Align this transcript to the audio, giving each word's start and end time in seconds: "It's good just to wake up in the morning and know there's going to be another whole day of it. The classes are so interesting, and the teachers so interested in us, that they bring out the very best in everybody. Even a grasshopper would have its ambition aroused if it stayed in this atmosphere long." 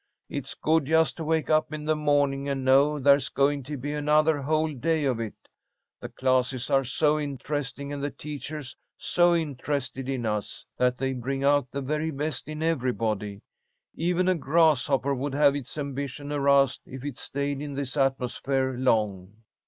"It's 0.29 0.55
good 0.55 0.85
just 0.85 1.17
to 1.17 1.23
wake 1.23 1.51
up 1.51 1.71
in 1.71 1.85
the 1.85 1.95
morning 1.95 2.49
and 2.49 2.65
know 2.65 2.97
there's 2.97 3.29
going 3.29 3.61
to 3.65 3.77
be 3.77 3.93
another 3.93 4.41
whole 4.41 4.73
day 4.73 5.05
of 5.05 5.19
it. 5.19 5.35
The 5.99 6.09
classes 6.09 6.71
are 6.71 6.83
so 6.83 7.19
interesting, 7.19 7.93
and 7.93 8.03
the 8.03 8.09
teachers 8.09 8.75
so 8.97 9.35
interested 9.35 10.09
in 10.09 10.25
us, 10.25 10.65
that 10.77 10.97
they 10.97 11.13
bring 11.13 11.43
out 11.43 11.69
the 11.69 11.83
very 11.83 12.09
best 12.09 12.47
in 12.47 12.63
everybody. 12.63 13.41
Even 13.93 14.27
a 14.27 14.33
grasshopper 14.33 15.13
would 15.13 15.35
have 15.35 15.55
its 15.55 15.77
ambition 15.77 16.31
aroused 16.31 16.81
if 16.87 17.05
it 17.05 17.19
stayed 17.19 17.61
in 17.61 17.75
this 17.75 17.95
atmosphere 17.95 18.73
long." 18.75 19.43